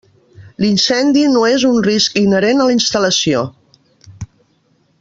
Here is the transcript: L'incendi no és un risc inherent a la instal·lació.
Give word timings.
L'incendi 0.63 1.25
no 1.33 1.43
és 1.49 1.65
un 1.69 1.77
risc 1.87 2.17
inherent 2.23 2.65
a 2.65 2.67
la 2.71 2.75
instal·lació. 2.77 3.45